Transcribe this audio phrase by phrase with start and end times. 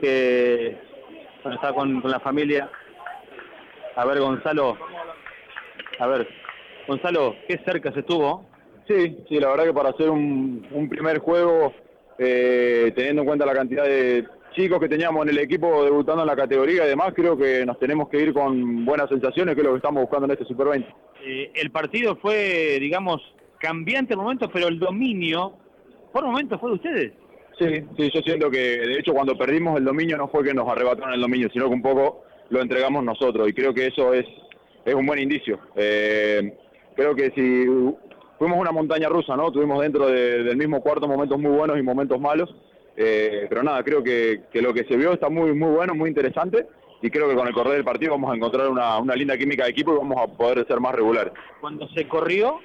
[0.00, 0.76] que
[1.42, 2.70] bueno, está con, con la familia.
[3.96, 4.76] A ver, Gonzalo.
[5.98, 6.28] A ver,
[6.86, 8.46] Gonzalo, qué cerca se estuvo.
[8.88, 11.72] Sí, sí, la verdad que para hacer un, un primer juego,
[12.18, 16.28] eh, teniendo en cuenta la cantidad de chicos que teníamos en el equipo debutando en
[16.28, 19.66] la categoría y demás, creo que nos tenemos que ir con buenas sensaciones, que es
[19.66, 20.88] lo que estamos buscando en este Super 20.
[21.24, 23.22] Eh, el partido fue, digamos,
[23.58, 25.54] cambiante en momentos, pero el dominio,
[26.12, 27.12] por momentos, fue de ustedes.
[27.58, 30.68] Sí, sí, yo siento que de hecho cuando perdimos el dominio no fue que nos
[30.68, 34.24] arrebataron el dominio, sino que un poco lo entregamos nosotros y creo que eso es,
[34.84, 35.58] es un buen indicio.
[35.76, 36.56] Eh,
[36.96, 37.64] creo que si
[38.38, 39.52] fuimos una montaña rusa, ¿no?
[39.52, 42.54] Tuvimos dentro de- del mismo cuarto momentos muy buenos y momentos malos,
[42.96, 46.66] eh, pero nada, creo que, lo que se vio está muy, muy bueno, muy interesante
[47.00, 49.70] y creo que con el correr del partido vamos a encontrar una linda química de
[49.70, 51.32] equipo y vamos a poder ser más regulares.
[51.60, 52.60] Cuando se corrió,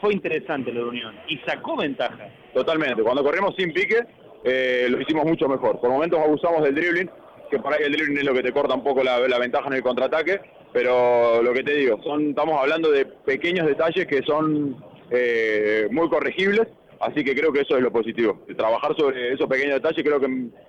[0.00, 2.28] fue interesante la reunión y sacó ventaja.
[2.54, 3.02] Totalmente.
[3.02, 4.00] Cuando corrimos sin pique,
[4.44, 5.80] eh, lo hicimos mucho mejor.
[5.80, 7.10] Por momentos abusamos del dribbling,
[7.50, 9.68] que por ahí el dribbling es lo que te corta un poco la, la ventaja
[9.68, 10.40] en el contraataque,
[10.72, 14.76] pero lo que te digo, son, estamos hablando de pequeños detalles que son
[15.10, 16.68] eh, muy corregibles,
[17.00, 18.44] así que creo que eso es lo positivo.
[18.56, 20.26] Trabajar sobre esos pequeños detalles, creo que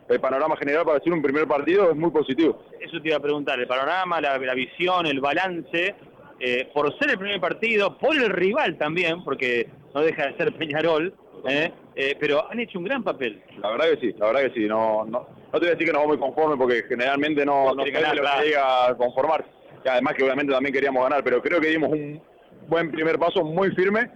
[0.09, 2.64] el panorama general para hacer un primer partido es muy positivo.
[2.80, 5.96] Eso te iba a preguntar, el panorama, la, la visión, el balance,
[6.40, 10.54] eh, por ser el primer partido, por el rival también, porque no deja de ser
[10.54, 11.14] Peñarol,
[11.48, 11.72] ¿eh?
[11.96, 13.42] Eh, pero han hecho un gran papel.
[13.62, 14.68] La verdad que sí, la verdad que sí.
[14.68, 17.66] No, no, no te voy a decir que nos vamos muy conformes porque generalmente no,
[17.66, 19.46] No no lo que diga a conformar.
[19.84, 22.22] Y además que obviamente también queríamos ganar, pero creo que dimos un
[22.68, 24.12] buen primer paso muy firme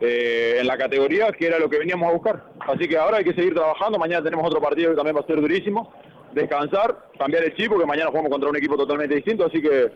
[0.00, 2.44] eh, en la categoría, que era lo que veníamos a buscar.
[2.60, 3.98] Así que ahora hay que seguir trabajando.
[3.98, 5.92] Mañana tenemos otro partido que también va a ser durísimo.
[6.32, 9.90] Descansar, cambiar el chip, porque mañana jugamos contra un equipo totalmente distinto, así que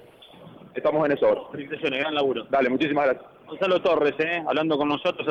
[0.74, 1.42] estamos en eso ahora.
[1.50, 2.44] Felicitaciones, gran laburo.
[2.50, 3.26] Dale, muchísimas gracias.
[3.46, 4.42] Gonzalo Torres, ¿eh?
[4.46, 5.30] hablando con nosotros a